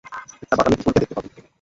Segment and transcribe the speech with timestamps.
[0.43, 1.29] একটা বাদামী কুকুরকে দেখতে পাবে।